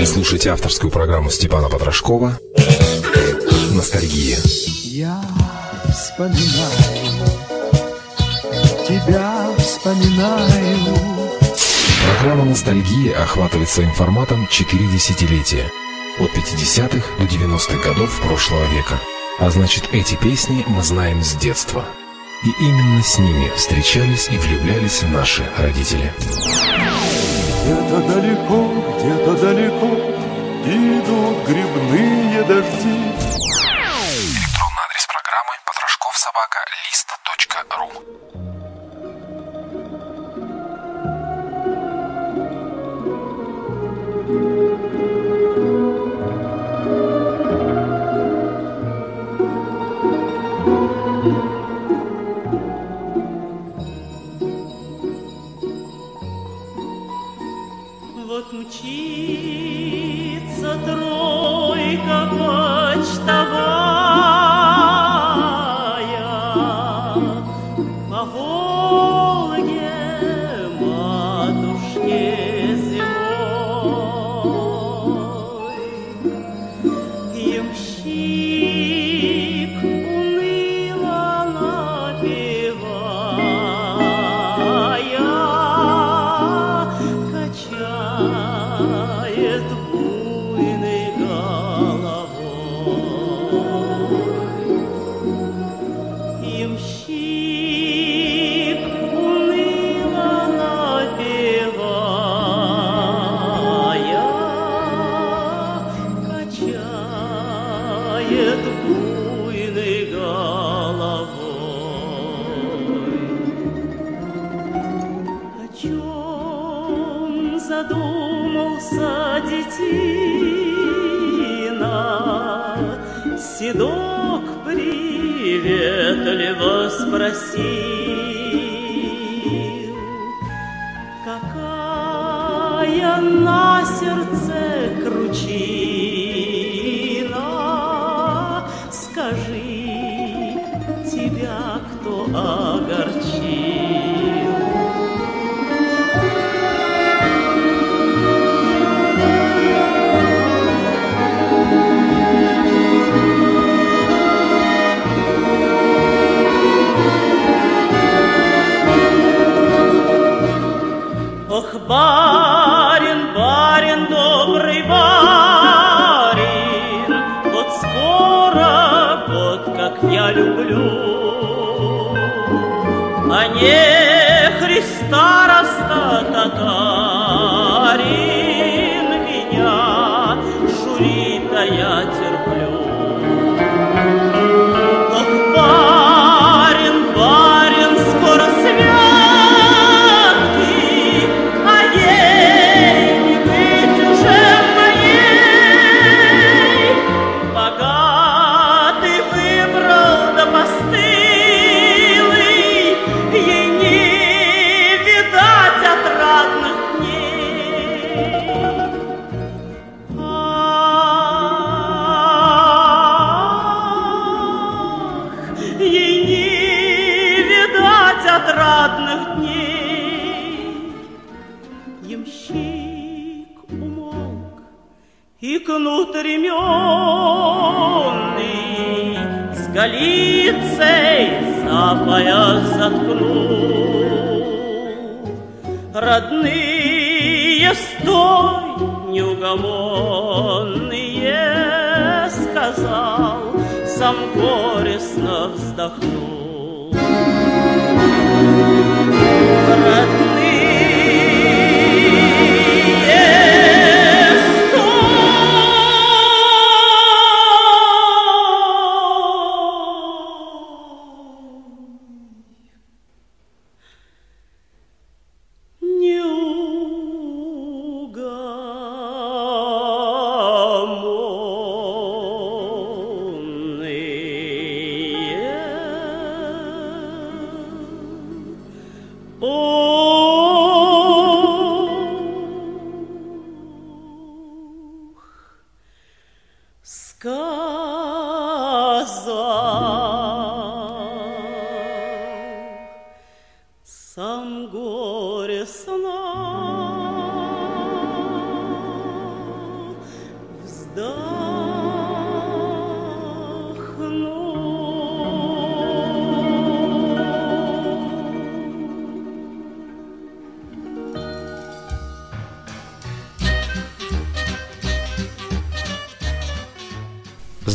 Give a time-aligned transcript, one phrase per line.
[0.00, 2.40] Вы слушаете авторскую программу Степана Потрошкова
[3.72, 4.38] «Ностальгия».
[4.82, 5.22] Я
[5.92, 6.38] вспоминаю,
[8.88, 10.96] тебя вспоминаю.
[12.16, 15.70] Программа «Ностальгия» охватывает своим форматом 4 десятилетия.
[16.18, 18.98] От 50-х до 90-х годов прошлого века.
[19.38, 21.84] А значит, эти песни мы знаем с детства.
[22.42, 26.14] И именно с ними встречались и влюблялись наши родители.
[27.64, 29.86] Где-то далеко, где-то далеко
[30.66, 33.00] идут грибные дожди.
[34.20, 37.88] Электронный адрес программы потрошковсобака.лист.ру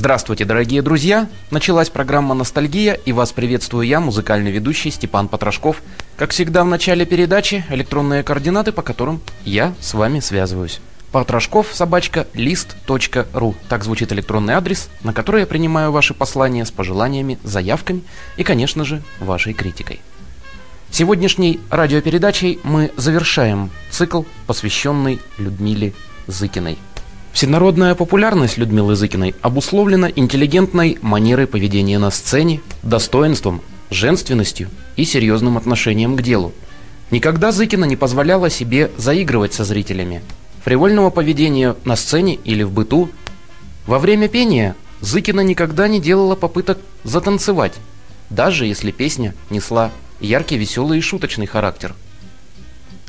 [0.05, 1.27] Здравствуйте, дорогие друзья!
[1.49, 5.81] Началась программа «Ностальгия» и вас приветствую я, музыкальный ведущий Степан Потрошков.
[6.15, 10.79] Как всегда в начале передачи электронные координаты, по которым я с вами связываюсь.
[11.11, 13.55] Потрошков, собачка, лист.ру.
[13.67, 18.03] Так звучит электронный адрес, на который я принимаю ваши послания с пожеланиями, заявками
[18.37, 20.01] и, конечно же, вашей критикой.
[20.91, 25.93] Сегодняшней радиопередачей мы завершаем цикл, посвященный Людмиле
[26.27, 26.77] Зыкиной–
[27.35, 36.15] Всенародная популярность Людмилы Зыкиной обусловлена интеллигентной манерой поведения на сцене, достоинством, женственностью и серьезным отношением
[36.15, 36.53] к делу.
[37.11, 40.21] Никогда Зыкина не позволяла себе заигрывать со зрителями.
[40.63, 43.09] Фривольного поведения на сцене или в быту.
[43.85, 47.73] Во время пения Зыкина никогда не делала попыток затанцевать,
[48.29, 49.91] даже если песня несла
[50.21, 51.95] яркий, веселый и шуточный характер.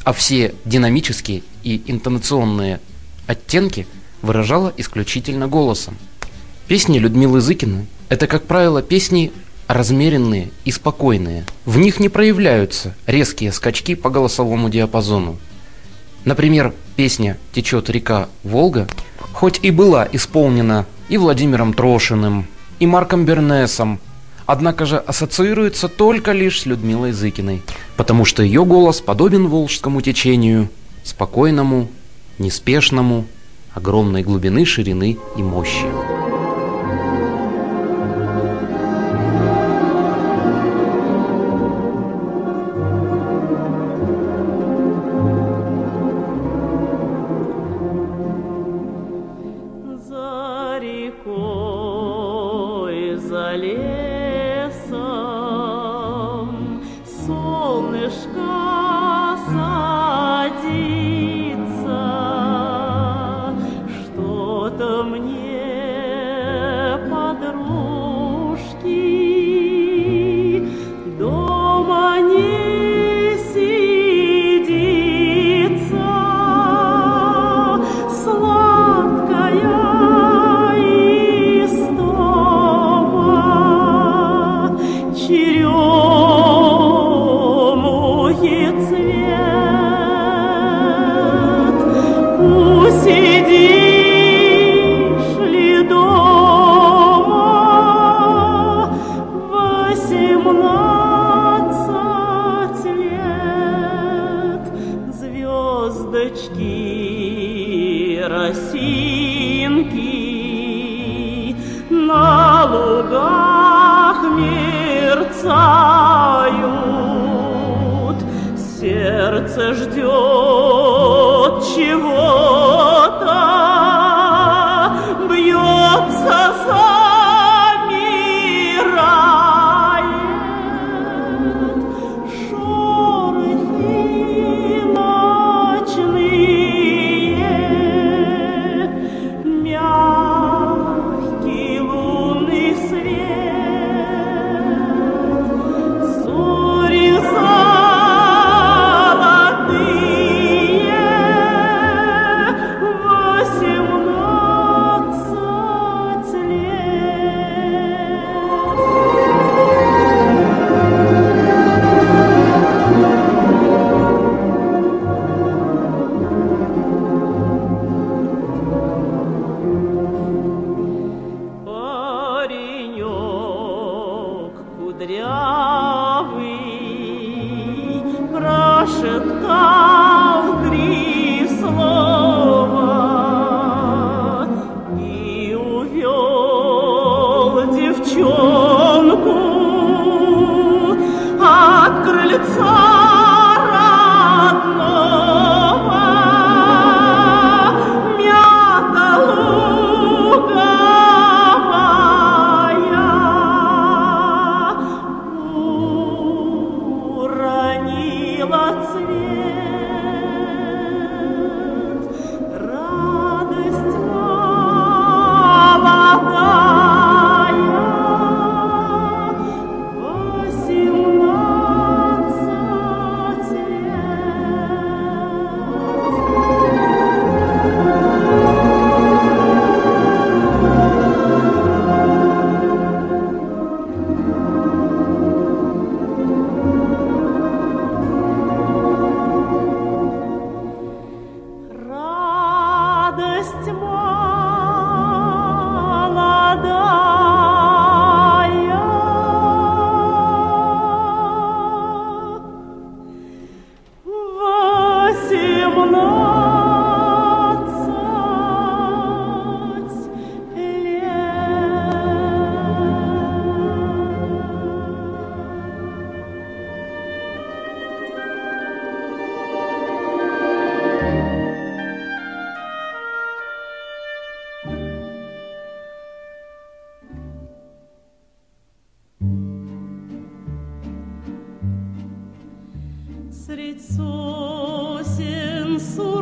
[0.02, 2.80] А все динамические и интонационные
[3.28, 3.86] оттенки–
[4.26, 5.96] выражала исключительно голосом.
[6.68, 9.32] Песни Людмилы Зыкиной– это, как правило, песни
[9.68, 11.44] размеренные и спокойные.
[11.64, 15.38] В них не проявляются резкие скачки по голосовому диапазону.
[16.24, 18.86] Например, песня «Течет река Волга»
[19.32, 22.46] хоть и была исполнена и Владимиром Трошиным,
[22.78, 24.00] и Марком Бернесом,
[24.46, 27.62] однако же ассоциируется только лишь с Людмилой Зыкиной,
[27.96, 30.70] потому что ее голос подобен волжскому течению,
[31.04, 31.88] спокойному,
[32.38, 33.26] неспешному,
[33.76, 36.15] огромной глубины, ширины и мощи.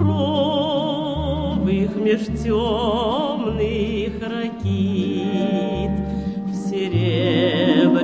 [0.05, 5.91] Суровых меж темных ракит
[6.47, 7.95] в серебряном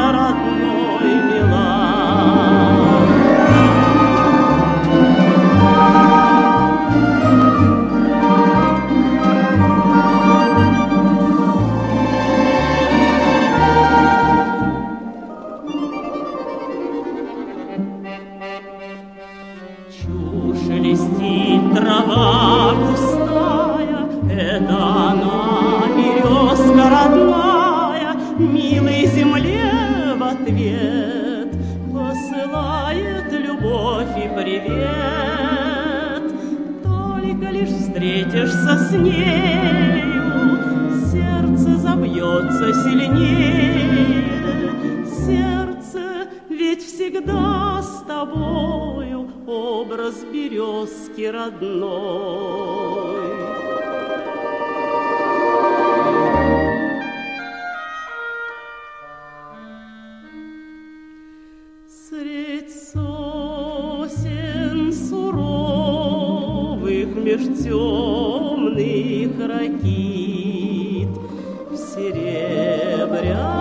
[47.16, 51.56] всегда с тобою образ березки родной.
[61.88, 64.14] Средь сосен
[64.92, 65.96] суровых
[67.16, 71.10] меж темных ракит
[71.72, 73.55] в серебряном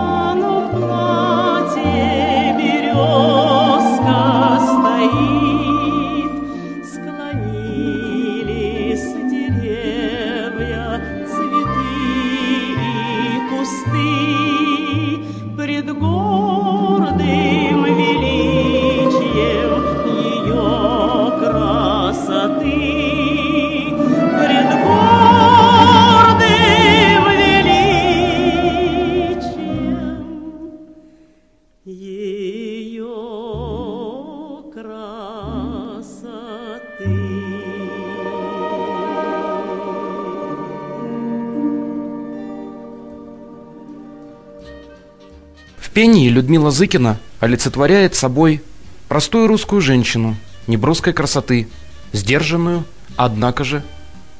[46.15, 48.63] Пении Людмила Зыкина олицетворяет собой
[49.09, 51.67] простую русскую женщину неброской красоты,
[52.13, 52.85] сдержанную,
[53.17, 53.83] однако же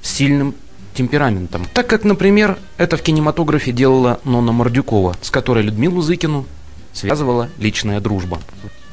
[0.02, 0.56] сильным
[0.94, 1.68] темпераментом.
[1.74, 6.46] Так как, например, это в кинематографе делала Нонна Мордюкова, с которой Людмилу Зыкину
[6.94, 8.40] связывала личная дружба.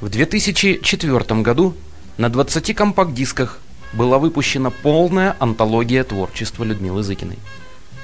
[0.01, 1.75] В 2004 году
[2.17, 3.61] на 20 компакт-дисках
[3.93, 7.39] была выпущена полная антология творчества Людмилы Зыкиной.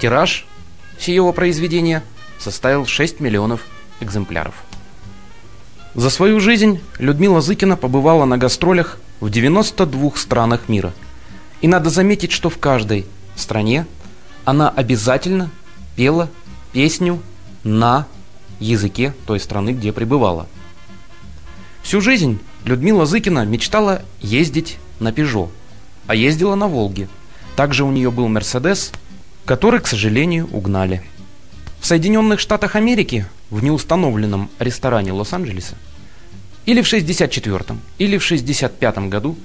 [0.00, 0.46] Тираж
[1.00, 2.04] сего произведения
[2.38, 3.62] составил 6 миллионов
[3.98, 4.54] экземпляров.
[5.98, 10.94] За свою жизнь Людмила Зыкина побывала на гастролях в 92 странах мира.
[11.60, 13.84] И надо заметить, что в каждой стране
[14.44, 15.50] она обязательно
[15.96, 16.30] пела
[16.70, 17.20] песню
[17.64, 18.06] на
[18.60, 20.46] языке той страны, где пребывала.
[21.82, 25.50] Всю жизнь Людмила Зыкина мечтала ездить на Пежо,
[26.06, 27.08] а ездила на Волге.
[27.56, 28.92] Также у нее был Мерседес,
[29.44, 31.02] который, к сожалению, угнали.
[31.80, 35.76] В Соединенных Штатах Америки, в неустановленном ресторане Лос-Анджелеса,
[36.66, 39.36] или в 64-м, или в 65-м году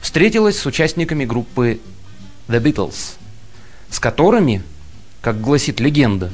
[0.00, 1.80] встретилась с участниками группы
[2.46, 3.16] The Beatles,
[3.90, 4.62] с которыми,
[5.20, 6.30] как гласит легенда,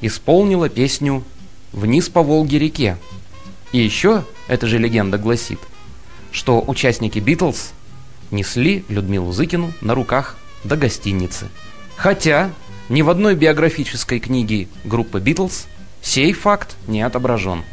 [0.00, 1.24] исполнила песню
[1.72, 2.96] «Вниз по Волге-реке».
[3.72, 5.58] И еще эта же легенда гласит,
[6.30, 7.72] что участники Битлз
[8.30, 11.48] несли Людмилу Зыкину на руках до гостиницы.
[11.96, 12.50] Хотя
[12.88, 15.66] ни в одной биографической книге группы Битлз
[16.02, 17.64] сей факт не отображен.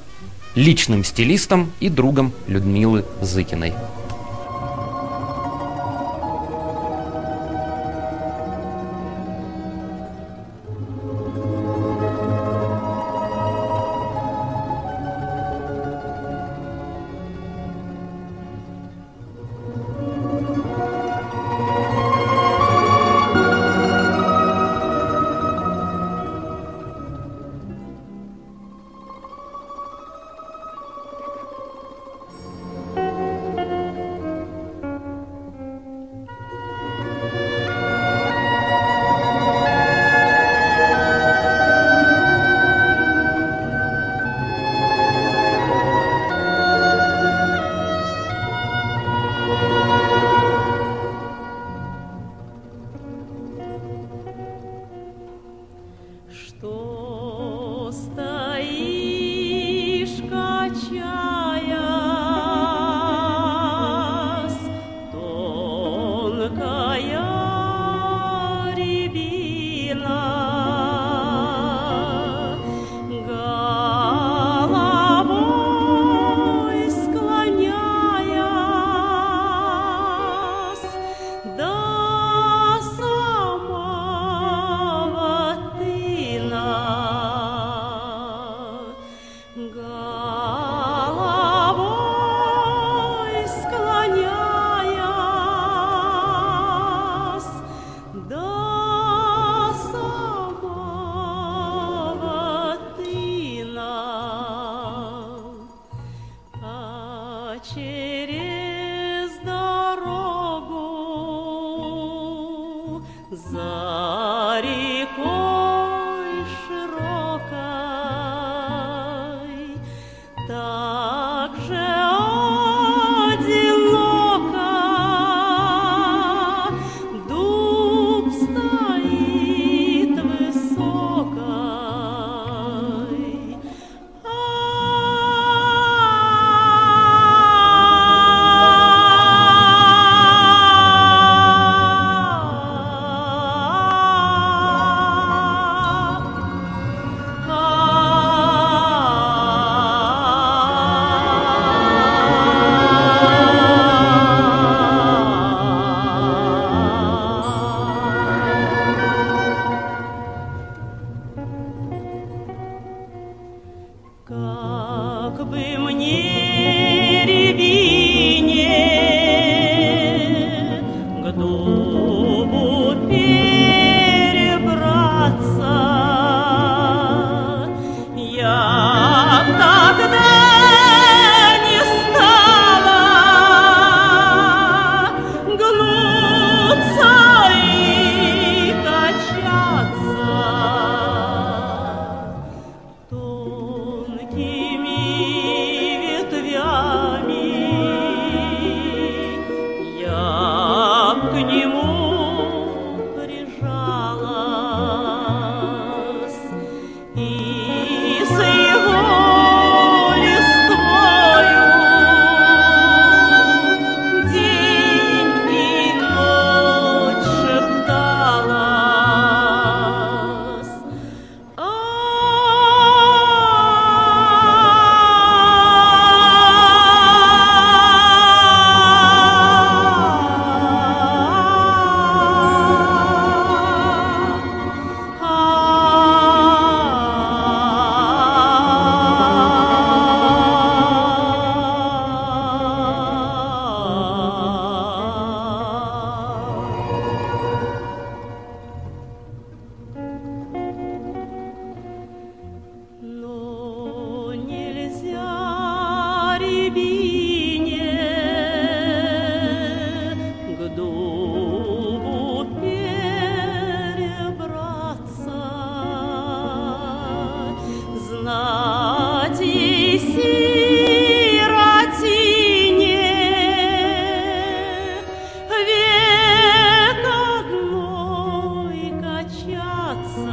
[0.56, 3.74] личным стилистом и другом Людмилы Зыкиной.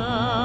[0.06, 0.35] love.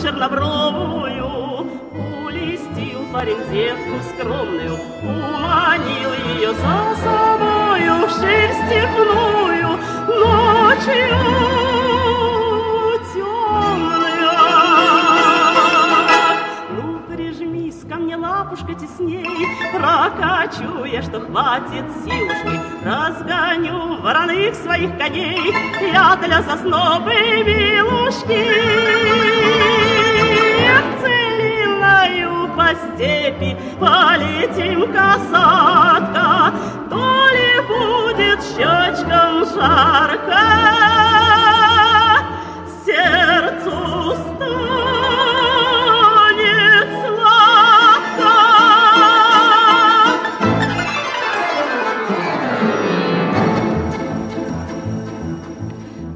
[0.00, 1.66] Чернобровую,
[2.26, 9.78] улестил парень девку скромную, Уманил ее за собою в шерсть степную
[10.08, 11.16] ночью
[13.14, 14.32] темную.
[16.70, 19.26] Ну, прижмись ко мне, лапушка, тесней,
[19.72, 28.34] Прокачу я, что хватит силушки, Разгоню вороных своих коней Я для заснобы милушки
[32.64, 36.52] по степи полетим касатка,
[36.88, 40.42] то ли будет щечкам жарко,
[42.86, 43.76] сердцу
[44.14, 45.68] станет
[47.04, 48.34] сладко.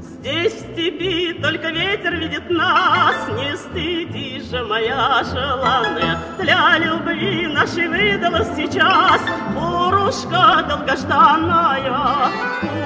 [0.01, 6.08] Здесь степи только ветер видит нас, не стыди же моя желанная.
[6.49, 9.21] Поля любви нашей выдалась сейчас.
[9.55, 12.31] Урушка долгожданная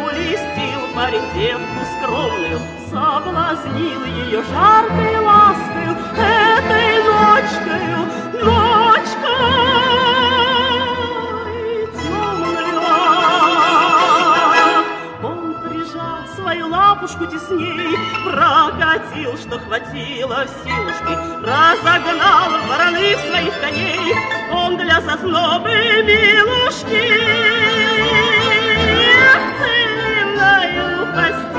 [0.06, 8.03] Улистил парень девку скромную Соблазнил ее жаркой ласкою Этой ночкою
[17.14, 21.14] ручку тесней, прокатил, что хватило в силушки,
[21.46, 24.16] разогнал вороных своих коней,
[24.52, 25.70] он для соснобы
[26.04, 27.04] милушки.
[29.60, 31.53] Целиною по степи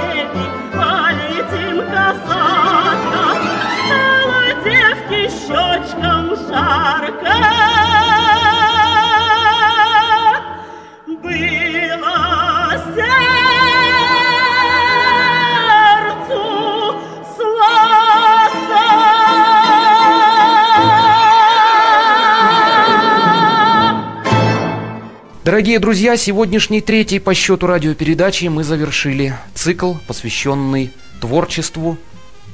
[25.55, 30.91] Дорогие друзья, сегодняшней третьей по счету радиопередачи мы завершили цикл, посвященный
[31.21, 31.97] творчеству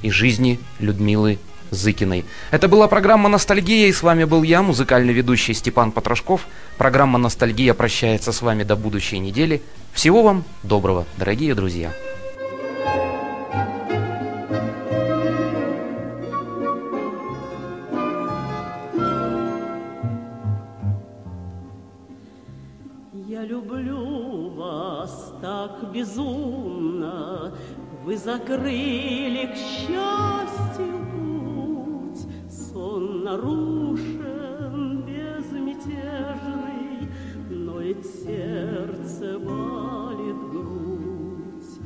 [0.03, 1.39] и жизни Людмилы
[1.71, 2.27] Зыкиной.
[2.51, 6.47] Это была программа «Ностальгия», и с вами был я, музыкальный ведущий Степан Потрошков.
[6.77, 9.63] Программа «Ностальгия» прощается с вами до будущей недели.
[9.95, 11.95] Всего вам доброго, дорогие друзья!
[25.93, 27.53] Безумно
[28.05, 37.09] Вы закрыли к счастью путь Сон нарушен, безмятежный
[37.51, 41.81] Но ведь сердце балит грудь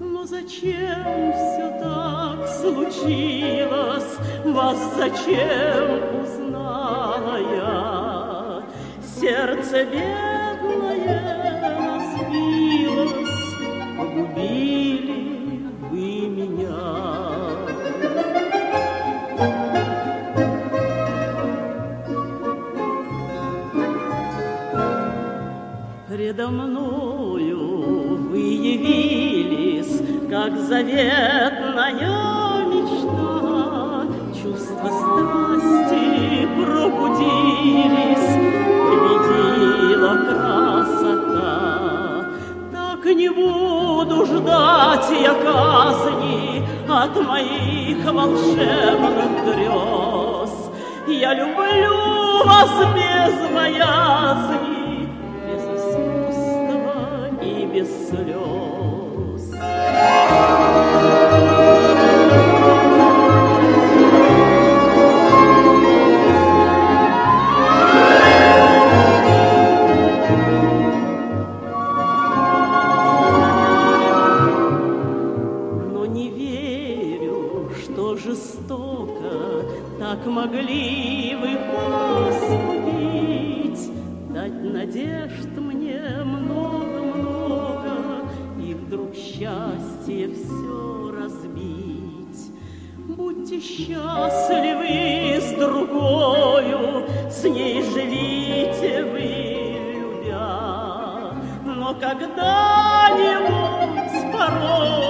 [0.00, 4.18] Но зачем все так случилось?
[4.44, 8.62] Вас зачем узнала я?
[9.02, 10.31] Сердце бедное
[26.32, 27.60] Предо мною
[28.30, 34.06] вы явились, как заветная мечта.
[34.32, 38.32] Чувства страсти пробудились,
[38.88, 41.52] победила красота.
[42.72, 50.52] Так не буду ждать я казни от моих волшебных грез.
[51.08, 54.71] Я люблю вас без боязни,
[80.26, 81.56] могли вы
[82.32, 83.90] поступить,
[84.32, 87.92] Дать надежд мне много-много,
[88.58, 92.52] И вдруг счастье все разбить.
[92.98, 99.20] Будьте счастливы с другою, С ней живите вы,
[100.00, 102.32] любя, Но когда-нибудь
[104.32, 105.01] порою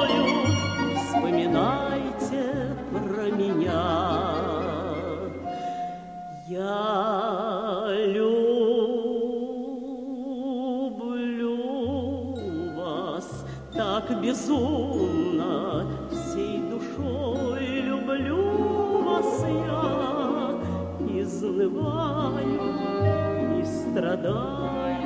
[23.93, 24.99] и страдаю,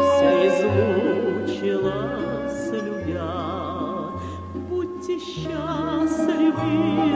[0.00, 1.92] вся измучилась
[2.72, 3.32] любя.
[4.68, 6.62] Будьте счастливы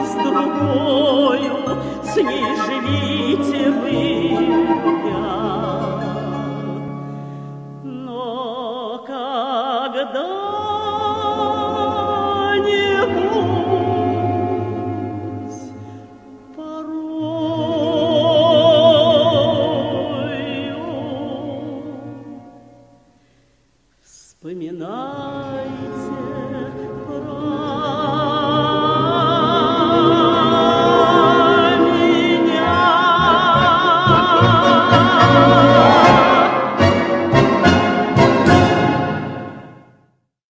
[0.04, 1.54] с другою,
[2.02, 3.98] с ней живите вы,
[5.10, 5.91] я.